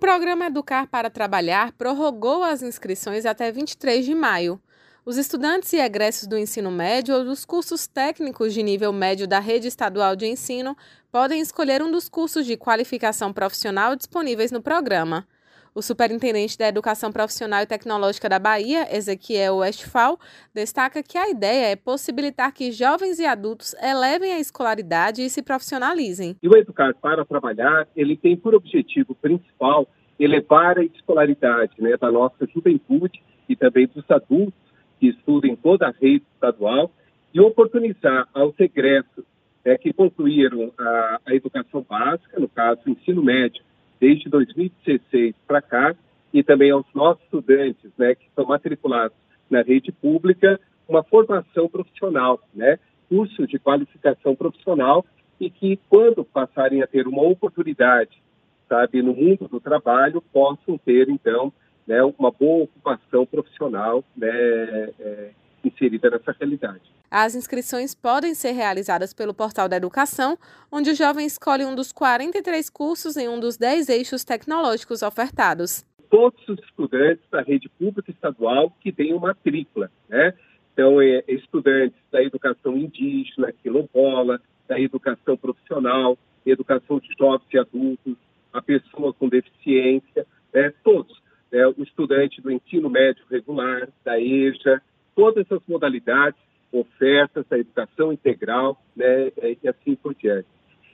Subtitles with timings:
[0.00, 4.58] programa Educar para Trabalhar prorrogou as inscrições até 23 de maio.
[5.04, 9.38] Os estudantes e egressos do ensino médio ou dos cursos técnicos de nível médio da
[9.38, 10.74] rede estadual de ensino
[11.12, 15.28] podem escolher um dos cursos de qualificação profissional disponíveis no programa.
[15.72, 20.18] O superintendente da Educação Profissional e Tecnológica da Bahia, Ezequiel Westphal,
[20.52, 25.42] destaca que a ideia é possibilitar que jovens e adultos elevem a escolaridade e se
[25.42, 26.36] profissionalizem.
[26.42, 29.86] E o Educar para Trabalhar, ele tem por objetivo principal
[30.18, 34.60] elevar a escolaridade né, da nossa juventude e também dos adultos
[34.98, 36.90] que estudam em toda a rede estadual
[37.32, 39.24] e oportunizar aos egressos
[39.64, 43.62] né, que concluíram a, a educação básica, no caso, o ensino médio,
[44.00, 45.94] desde 2016 para cá,
[46.32, 49.16] e também aos nossos estudantes né, que estão matriculados
[49.50, 52.78] na rede pública, uma formação profissional, né,
[53.08, 55.04] curso de qualificação profissional,
[55.38, 58.22] e que, quando passarem a ter uma oportunidade,
[58.68, 61.52] sabe, no mundo do trabalho, possam ter, então,
[61.86, 65.30] né, uma boa ocupação profissional né, é,
[65.68, 66.80] inserida nessa realidade.
[67.10, 70.38] As inscrições podem ser realizadas pelo Portal da Educação,
[70.70, 75.84] onde o jovem escolhe um dos 43 cursos em um dos 10 eixos tecnológicos ofertados.
[76.08, 80.34] Todos os estudantes da rede pública estadual que têm uma matrícula, né?
[80.72, 88.16] Então, é, estudantes da educação indígena, quilombola, da educação profissional, educação de jovens e adultos,
[88.52, 90.72] a pessoa com deficiência, né?
[90.82, 91.20] todos.
[91.50, 91.66] Né?
[91.66, 94.80] O estudante do ensino médio regular, da EJA,
[95.20, 96.40] todas as modalidades,
[96.72, 99.30] ofertas da educação integral né,
[99.62, 100.48] e assim por diante.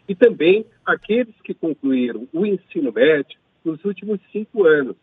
[0.09, 4.97] E também aqueles que concluíram o ensino médio nos últimos cinco anos.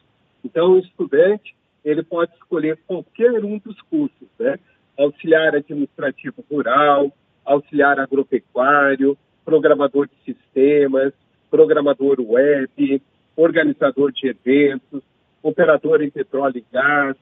[0.45, 4.59] Então, o estudante ele pode escolher qualquer um dos cursos, né?
[4.99, 7.13] Auxiliar administrativo rural,
[7.45, 11.13] auxiliar agropecuário, programador de sistemas,
[11.49, 13.03] programador web,
[13.37, 15.03] organizador de eventos,
[15.43, 17.17] operador em petróleo e gás,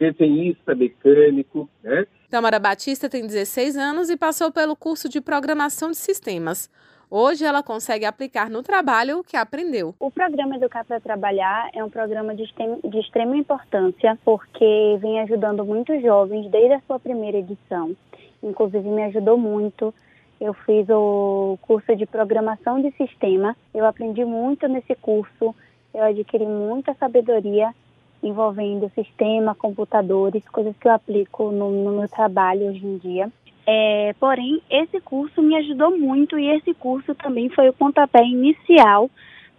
[0.00, 2.06] desenhista mecânico, né?
[2.30, 6.70] Tamara Batista tem 16 anos e passou pelo curso de programação de sistemas.
[7.10, 9.94] Hoje ela consegue aplicar no trabalho o que aprendeu.
[9.98, 15.64] O programa Educar para Trabalhar é um programa de, de extrema importância porque vem ajudando
[15.64, 17.96] muitos jovens desde a sua primeira edição.
[18.42, 19.92] Inclusive me ajudou muito.
[20.40, 23.56] Eu fiz o curso de programação de sistema.
[23.74, 25.54] Eu aprendi muito nesse curso.
[25.92, 27.74] Eu adquiri muita sabedoria
[28.22, 33.30] envolvendo sistema, computadores, coisas que eu aplico no, no meu trabalho hoje em dia.
[33.66, 39.10] É, porém, esse curso me ajudou muito e esse curso também foi o pontapé inicial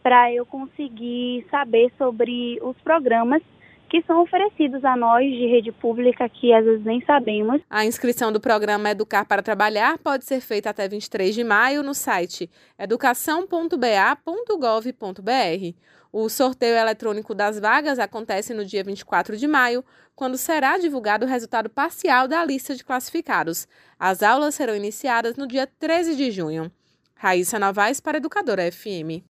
[0.04, 3.42] para eu conseguir saber sobre os programas
[3.91, 7.62] que são oferecidos a nós de rede pública que às vezes nem sabemos.
[7.69, 11.94] A inscrição do programa Educar para Trabalhar pode ser feita até 23 de maio no
[11.94, 12.50] site
[12.80, 15.75] educação.ba.gov.br.
[16.09, 19.84] O sorteio eletrônico das vagas acontece no dia 24 de maio,
[20.16, 23.68] quando será divulgado o resultado parcial da lista de classificados.
[24.00, 26.72] As aulas serão iniciadas no dia 13 de junho.
[27.13, 29.19] Raíssa Novaes para Educadora FM.